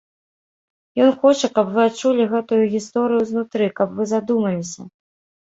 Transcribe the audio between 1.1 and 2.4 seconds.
хоча, каб вы адчулі